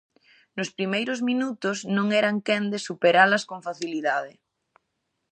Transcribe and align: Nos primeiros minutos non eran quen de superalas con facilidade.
Nos 0.57 0.69
primeiros 0.77 1.19
minutos 1.29 1.77
non 1.95 2.07
eran 2.21 2.35
quen 2.47 2.63
de 2.73 2.79
superalas 2.87 3.43
con 3.49 3.59
facilidade. 3.67 4.33